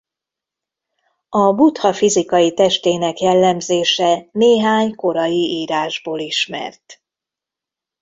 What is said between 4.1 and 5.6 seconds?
néhány korai